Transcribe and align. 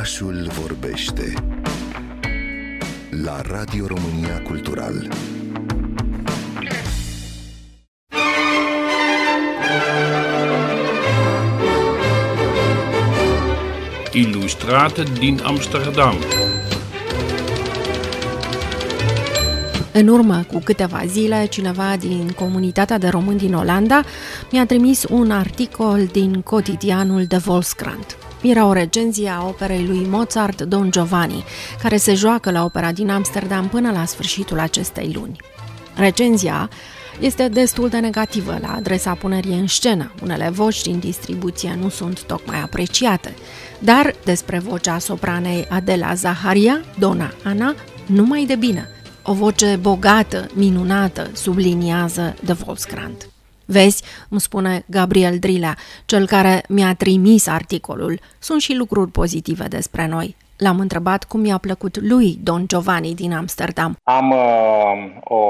Orașul 0.00 0.50
vorbește 0.60 1.32
la 3.10 3.40
Radio 3.40 3.86
România 3.86 4.42
Cultural. 4.42 5.08
Ilustrate 14.12 15.02
din 15.18 15.40
Amsterdam. 15.44 16.14
În 19.92 20.08
urmă 20.08 20.44
cu 20.52 20.58
câteva 20.58 21.02
zile, 21.06 21.46
cineva 21.46 21.96
din 21.96 22.30
comunitatea 22.30 22.98
de 22.98 23.08
români 23.08 23.38
din 23.38 23.54
Olanda 23.54 24.02
mi-a 24.50 24.66
trimis 24.66 25.04
un 25.10 25.30
articol 25.30 26.06
din 26.12 26.40
cotidianul 26.42 27.24
de 27.24 27.36
Volkskrant. 27.36 28.29
Era 28.42 28.66
o 28.66 28.72
recenzie 28.72 29.28
a 29.28 29.46
operei 29.46 29.86
lui 29.86 30.06
Mozart 30.08 30.62
Don 30.62 30.90
Giovanni, 30.90 31.44
care 31.82 31.96
se 31.96 32.14
joacă 32.14 32.50
la 32.50 32.64
opera 32.64 32.92
din 32.92 33.10
Amsterdam 33.10 33.68
până 33.68 33.90
la 33.90 34.04
sfârșitul 34.04 34.58
acestei 34.58 35.12
luni. 35.14 35.36
Recenzia 35.94 36.70
este 37.20 37.48
destul 37.48 37.88
de 37.88 37.98
negativă 37.98 38.58
la 38.60 38.74
adresa 38.74 39.14
punerii 39.14 39.58
în 39.58 39.66
scenă. 39.66 40.12
Unele 40.22 40.48
voci 40.48 40.82
din 40.82 40.98
distribuție 40.98 41.78
nu 41.80 41.88
sunt 41.88 42.22
tocmai 42.22 42.60
apreciate, 42.60 43.34
dar 43.78 44.14
despre 44.24 44.58
vocea 44.58 44.98
sopranei 44.98 45.66
Adela 45.68 46.14
Zaharia, 46.14 46.80
Dona 46.98 47.32
Ana, 47.44 47.74
numai 48.06 48.44
de 48.44 48.54
bine– 48.54 48.88
o 49.22 49.32
voce 49.32 49.76
bogată, 49.80 50.46
minunată, 50.54 51.30
subliniază 51.32 52.34
de 52.44 52.52
Volkskrant. 52.52 53.28
Vezi, 53.70 54.02
îmi 54.28 54.40
spune 54.40 54.84
Gabriel 54.86 55.38
Drilea, 55.38 55.76
cel 56.04 56.26
care 56.26 56.64
mi-a 56.68 56.94
trimis 56.94 57.46
articolul, 57.46 58.20
sunt 58.38 58.60
și 58.60 58.74
lucruri 58.74 59.10
pozitive 59.10 59.68
despre 59.68 60.06
noi. 60.06 60.36
L-am 60.60 60.78
întrebat 60.78 61.24
cum 61.24 61.44
i-a 61.44 61.58
plăcut 61.58 62.00
lui 62.00 62.38
Don 62.42 62.66
Giovanni 62.66 63.14
din 63.14 63.32
Amsterdam. 63.32 63.96
Am 64.02 64.30
uh, 64.30 64.38
o 65.24 65.40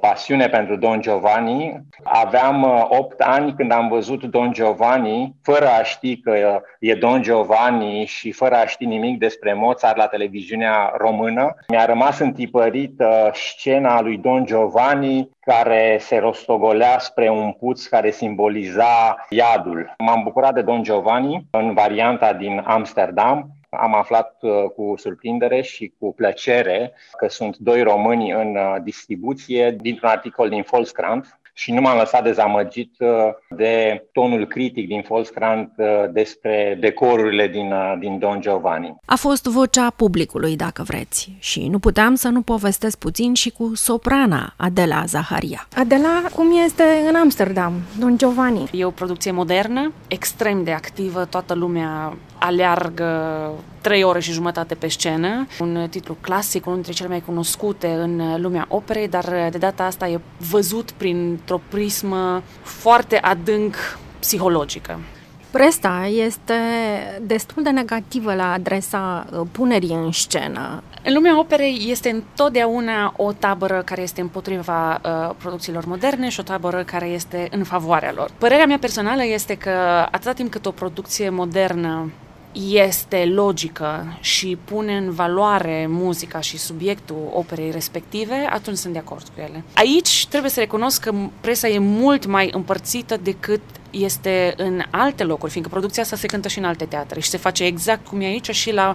pasiune 0.00 0.48
pentru 0.48 0.76
Don 0.76 1.00
Giovanni. 1.00 1.80
Aveam 2.02 2.62
uh, 2.62 2.86
8 2.88 3.20
ani 3.20 3.54
când 3.54 3.72
am 3.72 3.88
văzut 3.88 4.24
Don 4.24 4.52
Giovanni, 4.52 5.34
fără 5.42 5.68
a 5.68 5.82
ști 5.82 6.20
că 6.20 6.60
e 6.80 6.94
Don 6.94 7.22
Giovanni 7.22 8.04
și 8.04 8.32
fără 8.32 8.54
a 8.54 8.66
ști 8.66 8.84
nimic 8.84 9.18
despre 9.18 9.54
Mozart 9.54 9.96
la 9.96 10.06
televiziunea 10.06 10.92
română. 10.96 11.54
Mi-a 11.68 11.84
rămas 11.84 12.18
întipărit 12.18 13.00
uh, 13.00 13.28
scena 13.32 14.00
lui 14.00 14.16
Don 14.16 14.44
Giovanni 14.44 15.30
care 15.40 15.96
se 16.00 16.18
rostogolea 16.18 16.98
spre 16.98 17.30
un 17.30 17.52
puț 17.52 17.84
care 17.84 18.10
simboliza 18.10 19.26
iadul. 19.28 19.94
M-am 19.98 20.22
bucurat 20.22 20.54
de 20.54 20.62
Don 20.62 20.82
Giovanni 20.82 21.46
în 21.50 21.74
varianta 21.74 22.32
din 22.32 22.62
Amsterdam 22.66 23.57
am 23.70 23.94
aflat 23.94 24.36
uh, 24.40 24.64
cu 24.74 24.94
surprindere 24.96 25.60
și 25.60 25.94
cu 25.98 26.12
plăcere 26.14 26.92
că 27.16 27.28
sunt 27.28 27.56
doi 27.56 27.82
români 27.82 28.30
în 28.30 28.56
uh, 28.56 28.76
distribuție 28.82 29.70
dintr-un 29.70 30.08
articol 30.08 30.48
din 30.48 30.64
Volkskrant 30.70 31.37
și 31.58 31.72
nu 31.72 31.80
m-am 31.80 31.98
lăsat 31.98 32.22
dezamăgit 32.22 32.94
uh, 32.98 33.08
de 33.48 34.04
tonul 34.12 34.46
critic 34.46 34.86
din 34.86 35.04
Volkskrant 35.08 35.72
despre 36.12 36.76
decorurile 36.80 37.48
din, 37.48 37.72
din 37.98 38.18
Don 38.18 38.40
Giovanni. 38.40 38.96
A 39.04 39.16
fost 39.16 39.44
vocea 39.44 39.90
publicului, 39.96 40.56
dacă 40.56 40.82
vreți, 40.82 41.32
și 41.38 41.68
nu 41.68 41.78
puteam 41.78 42.14
să 42.14 42.28
nu 42.28 42.42
povestesc 42.42 42.98
puțin 42.98 43.34
și 43.34 43.50
cu 43.50 43.72
soprana 43.74 44.54
Adela 44.56 45.04
Zaharia. 45.06 45.68
Adela, 45.76 46.22
cum 46.34 46.46
este 46.64 46.82
în 47.08 47.14
Amsterdam, 47.14 47.72
Don 47.98 48.16
Giovanni? 48.16 48.70
E 48.72 48.84
o 48.84 48.90
producție 48.90 49.30
modernă, 49.30 49.92
extrem 50.08 50.64
de 50.64 50.72
activă, 50.72 51.24
toată 51.24 51.54
lumea 51.54 52.16
aleargă 52.38 53.50
trei 53.80 54.02
ore 54.02 54.20
și 54.20 54.32
jumătate 54.32 54.74
pe 54.74 54.88
scenă. 54.88 55.46
Un 55.58 55.86
titlu 55.90 56.16
clasic, 56.20 56.64
unul 56.64 56.74
dintre 56.74 56.92
cele 56.92 57.08
mai 57.08 57.22
cunoscute 57.26 57.88
în 57.88 58.40
lumea 58.40 58.66
operei, 58.68 59.08
dar 59.08 59.48
de 59.50 59.58
data 59.58 59.84
asta 59.84 60.08
e 60.08 60.20
văzut 60.50 60.90
printr-o 60.90 61.60
prismă 61.68 62.42
foarte 62.62 63.18
adânc 63.18 63.76
psihologică. 64.18 64.98
Presta 65.50 66.06
este 66.06 66.54
destul 67.22 67.62
de 67.62 67.70
negativă 67.70 68.34
la 68.34 68.52
adresa 68.52 69.26
uh, 69.32 69.46
punerii 69.52 69.92
în 69.92 70.12
scenă. 70.12 70.82
În 71.04 71.14
lumea 71.14 71.38
operei 71.38 71.86
este 71.88 72.10
întotdeauna 72.10 73.14
o 73.16 73.32
tabără 73.32 73.82
care 73.84 74.02
este 74.02 74.20
împotriva 74.20 75.00
uh, 75.04 75.34
producțiilor 75.36 75.84
moderne 75.84 76.28
și 76.28 76.40
o 76.40 76.42
tabără 76.42 76.82
care 76.82 77.06
este 77.06 77.48
în 77.50 77.64
favoarea 77.64 78.12
lor. 78.14 78.30
Părerea 78.38 78.66
mea 78.66 78.78
personală 78.78 79.24
este 79.24 79.54
că 79.54 79.70
atâta 80.10 80.32
timp 80.32 80.50
cât 80.50 80.66
o 80.66 80.70
producție 80.70 81.30
modernă 81.30 82.10
este 82.52 83.24
logică 83.24 84.18
și 84.20 84.58
pune 84.64 84.96
în 84.96 85.10
valoare 85.10 85.86
muzica 85.88 86.40
și 86.40 86.58
subiectul 86.58 87.30
operei 87.32 87.70
respective, 87.70 88.48
atunci 88.50 88.76
sunt 88.76 88.92
de 88.92 88.98
acord 88.98 89.22
cu 89.34 89.40
ele. 89.40 89.64
Aici 89.74 90.26
trebuie 90.26 90.50
să 90.50 90.60
recunosc 90.60 91.00
că 91.00 91.12
presa 91.40 91.68
e 91.68 91.78
mult 91.78 92.26
mai 92.26 92.50
împărțită 92.52 93.16
decât 93.22 93.60
este 93.90 94.54
în 94.56 94.82
alte 94.90 95.24
locuri, 95.24 95.50
fiindcă 95.50 95.72
producția 95.72 96.02
asta 96.02 96.16
se 96.16 96.26
cântă 96.26 96.48
și 96.48 96.58
în 96.58 96.64
alte 96.64 96.84
teatre 96.84 97.20
și 97.20 97.28
se 97.28 97.36
face 97.36 97.64
exact 97.64 98.06
cum 98.06 98.20
e 98.20 98.24
aici 98.24 98.50
și 98.50 98.72
la 98.72 98.94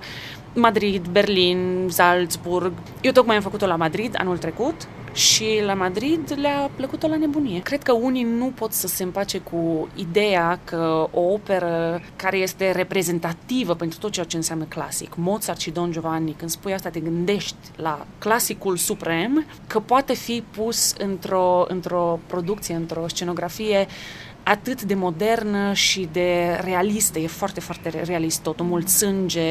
Madrid, 0.53 1.07
Berlin, 1.07 1.87
Salzburg. 1.89 2.73
Eu 3.01 3.11
tocmai 3.11 3.35
am 3.35 3.41
făcut-o 3.41 3.65
la 3.65 3.75
Madrid 3.75 4.15
anul 4.17 4.37
trecut 4.37 4.87
și 5.13 5.61
la 5.65 5.73
Madrid 5.73 6.33
le-a 6.35 6.69
plăcut-o 6.75 7.07
la 7.07 7.15
nebunie. 7.15 7.61
Cred 7.61 7.83
că 7.83 7.91
unii 7.91 8.23
nu 8.23 8.45
pot 8.45 8.71
să 8.71 8.87
se 8.87 9.03
împace 9.03 9.37
cu 9.37 9.87
ideea 9.95 10.59
că 10.63 11.07
o 11.11 11.21
operă 11.21 12.01
care 12.15 12.37
este 12.37 12.71
reprezentativă 12.71 13.73
pentru 13.73 13.99
tot 13.99 14.11
ceea 14.11 14.25
ce 14.25 14.35
înseamnă 14.35 14.63
clasic, 14.63 15.15
Mozart 15.15 15.59
și 15.59 15.71
Don 15.71 15.91
Giovanni, 15.91 16.35
când 16.37 16.51
spui 16.51 16.73
asta 16.73 16.89
te 16.89 16.99
gândești 16.99 17.55
la 17.75 18.05
clasicul 18.17 18.77
suprem, 18.77 19.45
că 19.67 19.79
poate 19.79 20.13
fi 20.13 20.43
pus 20.51 20.93
într-o, 20.97 21.65
într-o 21.67 22.19
producție, 22.27 22.75
într-o 22.75 23.07
scenografie 23.07 23.87
atât 24.43 24.81
de 24.81 24.93
modernă 24.93 25.73
și 25.73 26.09
de 26.11 26.59
realistă. 26.63 27.19
E 27.19 27.27
foarte, 27.27 27.59
foarte 27.59 28.03
realist 28.05 28.41
totul. 28.41 28.65
Mult 28.65 28.87
sânge, 28.87 29.41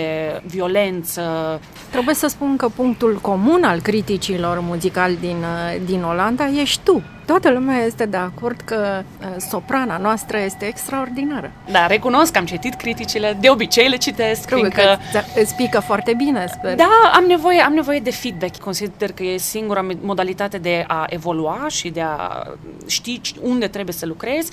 violență. 0.47 1.61
Trebuie 1.91 2.15
să 2.15 2.27
spun 2.27 2.57
că 2.57 2.69
punctul 2.69 3.19
comun 3.21 3.63
al 3.63 3.81
criticilor 3.81 4.61
muzicali 4.61 5.19
din, 5.21 5.45
din 5.85 6.03
Olanda 6.03 6.49
ești 6.61 6.81
tu. 6.85 7.03
Toată 7.27 7.51
lumea 7.51 7.85
este 7.85 8.07
de 8.07 8.17
acord 8.17 8.61
că 8.61 9.03
uh, 9.21 9.27
soprana 9.49 9.97
noastră 9.97 10.39
este 10.39 10.65
extraordinară. 10.65 11.53
Da, 11.71 11.87
recunosc 11.87 12.33
că 12.33 12.39
am 12.39 12.45
citit 12.45 12.75
criticile, 12.75 13.37
de 13.41 13.51
obicei 13.51 13.89
le 13.89 13.97
citesc, 13.97 14.47
Trebuie 14.47 14.71
fiindcă... 14.71 14.99
că 15.13 15.41
îți 15.41 15.55
pică 15.55 15.81
foarte 15.81 16.15
bine, 16.15 16.47
sper. 16.59 16.75
Da, 16.75 17.13
am 17.15 17.25
nevoie, 17.25 17.61
am 17.61 17.73
nevoie 17.73 18.01
de 18.01 18.11
feedback. 18.11 18.57
Consider 18.57 19.13
că 19.13 19.23
e 19.23 19.37
singura 19.37 19.87
modalitate 20.01 20.59
de 20.59 20.85
a 20.89 21.05
evolua 21.09 21.67
și 21.69 21.89
de 21.89 22.01
a 22.01 22.43
ști 22.87 23.21
unde 23.41 23.67
trebuie 23.69 23.95
să 23.95 24.07
lucrezi 24.07 24.51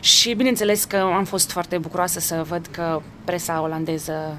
și 0.00 0.34
bineînțeles 0.34 0.84
că 0.84 0.96
am 0.96 1.24
fost 1.24 1.50
foarte 1.50 1.78
bucuroasă 1.78 2.20
să 2.20 2.44
văd 2.48 2.66
că 2.70 3.02
presa 3.24 3.62
olandeză 3.62 4.38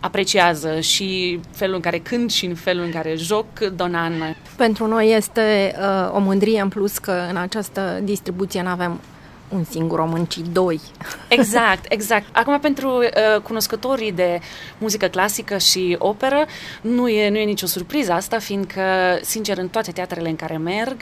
apreciază 0.00 0.80
și 0.80 1.40
felul 1.50 1.74
în 1.74 1.80
care 1.80 1.98
cânt 1.98 2.30
și 2.30 2.46
în 2.46 2.54
felul 2.54 2.84
în 2.84 2.90
care 2.90 3.14
joc 3.16 3.46
Donan. 3.58 4.36
Pentru 4.56 4.86
noi 4.86 5.14
este 5.16 5.74
uh, 5.78 6.14
o 6.14 6.18
mândrie 6.18 6.60
în 6.60 6.68
plus 6.68 6.98
că 6.98 7.26
în 7.28 7.36
această 7.36 8.00
distribuție 8.02 8.62
nu 8.62 8.68
avem 8.68 9.00
un 9.48 9.64
singur 9.64 9.98
român, 9.98 10.24
ci 10.24 10.38
doi. 10.38 10.80
Exact, 11.28 11.84
exact. 11.88 12.26
Acum, 12.32 12.60
pentru 12.60 12.88
uh, 12.88 13.40
cunoscătorii 13.42 14.12
de 14.12 14.40
muzică 14.78 15.06
clasică 15.06 15.58
și 15.58 15.96
operă, 15.98 16.44
nu 16.80 17.08
e, 17.08 17.28
nu 17.28 17.36
e 17.36 17.44
nicio 17.44 17.66
surpriză 17.66 18.12
asta, 18.12 18.38
fiindcă, 18.38 18.82
sincer, 19.22 19.58
în 19.58 19.68
toate 19.68 19.90
teatrele 19.92 20.28
în 20.28 20.36
care 20.36 20.56
merg, 20.56 20.96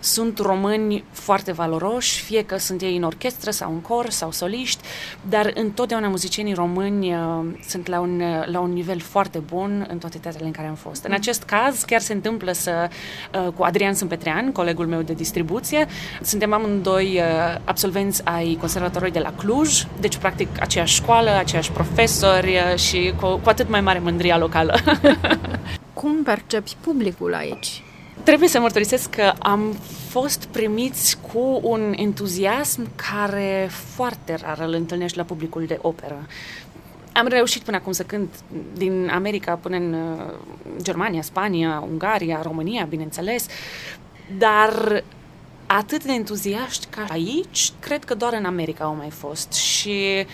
sunt 0.00 0.38
români 0.38 1.04
foarte 1.10 1.52
valoroși, 1.52 2.22
fie 2.22 2.44
că 2.44 2.56
sunt 2.56 2.82
ei 2.82 2.96
în 2.96 3.02
orchestră 3.02 3.50
sau 3.50 3.72
în 3.72 3.80
cor 3.80 4.10
sau 4.10 4.32
soliști, 4.32 4.82
dar 5.28 5.50
întotdeauna 5.54 6.08
muzicienii 6.08 6.54
români 6.54 7.14
uh, 7.14 7.20
sunt 7.68 7.86
la 7.86 8.00
un, 8.00 8.20
uh, 8.20 8.46
la 8.46 8.60
un 8.60 8.72
nivel 8.72 9.00
foarte 9.00 9.38
bun 9.38 9.86
în 9.88 9.98
toate 9.98 10.18
teatrele 10.18 10.46
în 10.46 10.52
care 10.52 10.66
am 10.66 10.74
fost. 10.74 11.04
În 11.04 11.12
acest 11.12 11.42
caz 11.42 11.82
chiar 11.82 12.00
se 12.00 12.12
întâmplă 12.12 12.52
să, 12.52 12.88
uh, 13.34 13.52
cu 13.56 13.62
Adrian 13.62 13.94
Sâmpetrean, 13.94 14.52
colegul 14.52 14.86
meu 14.86 15.02
de 15.02 15.12
distribuție, 15.12 15.86
suntem 16.22 16.52
amândoi 16.52 17.20
uh, 17.20 17.60
absolvenți 17.64 18.24
ai 18.24 18.56
Conservatorului 18.60 19.12
de 19.12 19.18
la 19.18 19.32
Cluj, 19.32 19.86
deci 20.00 20.16
practic 20.16 20.48
aceeași 20.60 20.94
școală, 20.94 21.30
aceiași 21.30 21.72
profesori 21.72 22.56
uh, 22.56 22.78
și 22.78 23.12
cu, 23.20 23.26
cu 23.26 23.48
atât 23.48 23.68
mai 23.68 23.80
mare 23.80 23.98
mândria 23.98 24.38
locală. 24.38 24.74
Cum 25.92 26.22
percepi 26.22 26.76
publicul 26.80 27.34
aici? 27.34 27.82
Trebuie 28.22 28.48
să 28.48 28.60
mărturisesc 28.60 29.10
că 29.10 29.32
am 29.38 29.76
fost 30.08 30.44
primiți 30.44 31.18
cu 31.32 31.60
un 31.62 31.92
entuziasm 31.96 32.90
care 33.12 33.68
foarte 33.70 34.38
rar 34.42 34.58
îl 34.58 34.72
întâlnești 34.72 35.16
la 35.16 35.22
publicul 35.22 35.64
de 35.66 35.78
operă. 35.82 36.26
Am 37.12 37.26
reușit 37.26 37.62
până 37.62 37.76
acum 37.76 37.92
să 37.92 38.02
cânt 38.02 38.34
din 38.76 39.10
America 39.12 39.54
până 39.54 39.76
în 39.76 39.92
uh, 39.92 40.34
Germania, 40.82 41.22
Spania, 41.22 41.84
Ungaria, 41.90 42.42
România, 42.42 42.84
bineînțeles, 42.84 43.46
dar 44.38 45.04
atât 45.66 46.04
de 46.04 46.12
entuziaști 46.12 46.86
ca 46.86 47.04
aici, 47.08 47.72
cred 47.80 48.04
că 48.04 48.14
doar 48.14 48.32
în 48.32 48.44
America 48.44 48.84
au 48.84 48.94
mai 48.94 49.10
fost 49.10 49.52
și 49.52 50.26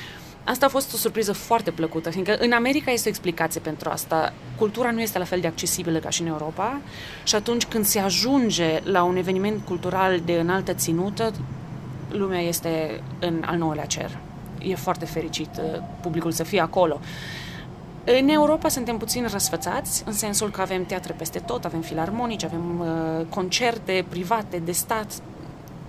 Asta 0.45 0.67
a 0.67 0.69
fost 0.69 0.95
o 0.95 0.97
surpriză 0.97 1.33
foarte 1.33 1.71
plăcută, 1.71 2.11
fiindcă 2.11 2.37
în 2.37 2.53
America 2.53 2.91
este 2.91 3.09
o 3.09 3.11
explicație 3.11 3.61
pentru 3.61 3.89
asta. 3.89 4.33
Cultura 4.59 4.91
nu 4.91 5.01
este 5.01 5.19
la 5.19 5.25
fel 5.25 5.41
de 5.41 5.47
accesibilă 5.47 5.99
ca 5.99 6.09
și 6.09 6.21
în 6.21 6.27
Europa 6.27 6.81
și 7.25 7.35
atunci 7.35 7.65
când 7.65 7.85
se 7.85 7.99
ajunge 7.99 8.81
la 8.83 9.03
un 9.03 9.17
eveniment 9.17 9.65
cultural 9.65 10.21
de 10.25 10.33
înaltă 10.33 10.73
ținută, 10.73 11.33
lumea 12.11 12.41
este 12.41 13.01
în 13.21 13.43
al 13.47 13.57
nouălea 13.57 13.85
cer. 13.85 14.19
E 14.59 14.75
foarte 14.75 15.05
fericit 15.05 15.51
uh, 15.59 15.81
publicul 16.01 16.33
să 16.33 16.43
fie 16.43 16.61
acolo. 16.61 17.01
În 18.05 18.29
Europa 18.29 18.69
suntem 18.69 18.97
puțin 18.97 19.27
răsfățați, 19.31 20.03
în 20.07 20.13
sensul 20.13 20.51
că 20.51 20.61
avem 20.61 20.85
teatre 20.85 21.15
peste 21.19 21.39
tot, 21.39 21.65
avem 21.65 21.81
filarmonici, 21.81 22.45
avem 22.45 22.81
uh, 22.81 23.27
concerte 23.29 24.05
private, 24.09 24.59
de 24.65 24.73
stat, 24.73 25.23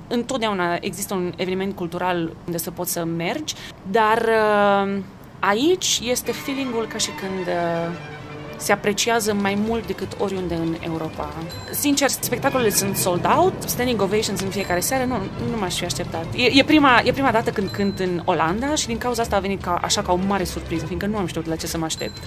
întotdeauna 0.07 0.77
există 0.81 1.13
un 1.13 1.33
eveniment 1.35 1.75
cultural 1.75 2.31
unde 2.45 2.57
să 2.57 2.71
poți 2.71 2.91
să 2.91 3.03
mergi, 3.03 3.53
dar 3.91 4.17
uh, 4.17 4.97
aici 5.39 6.01
este 6.03 6.31
feelingul 6.31 6.85
ca 6.87 6.97
și 6.97 7.09
când 7.09 7.47
uh, 7.47 8.13
se 8.57 8.71
apreciază 8.71 9.33
mai 9.33 9.57
mult 9.67 9.87
decât 9.87 10.11
oriunde 10.17 10.53
în 10.53 10.75
Europa. 10.79 11.33
Sincer, 11.71 12.09
spectacolele 12.09 12.69
sunt 12.69 12.95
sold 12.95 13.25
out, 13.37 13.53
standing 13.65 14.01
ovations 14.01 14.41
în 14.41 14.49
fiecare 14.49 14.79
seară, 14.79 15.03
nu, 15.03 15.17
nu 15.51 15.57
m-aș 15.57 15.75
fi 15.75 15.85
așteptat. 15.85 16.25
E, 16.35 16.43
e, 16.43 16.63
prima, 16.63 17.01
e 17.03 17.11
prima 17.11 17.31
dată 17.31 17.49
când 17.49 17.69
cânt 17.69 17.99
în 17.99 18.21
Olanda 18.25 18.75
și 18.75 18.87
din 18.87 18.97
cauza 18.97 19.21
asta 19.21 19.35
a 19.35 19.39
venit 19.39 19.61
ca, 19.61 19.79
așa 19.81 20.01
ca 20.01 20.11
o 20.11 20.19
mare 20.27 20.43
surpriză, 20.43 20.85
fiindcă 20.85 21.07
nu 21.07 21.17
am 21.17 21.25
știut 21.25 21.45
la 21.45 21.55
ce 21.55 21.67
să 21.67 21.77
mă 21.77 21.85
aștept. 21.85 22.17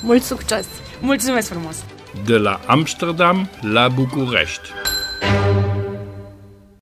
Mult 0.00 0.22
succes! 0.22 0.66
Mulțumesc 1.00 1.48
frumos! 1.48 1.84
De 2.24 2.36
la 2.36 2.60
Amsterdam 2.66 3.48
la 3.60 3.88
București. 3.88 4.68